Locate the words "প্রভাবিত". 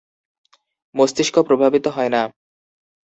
1.39-1.85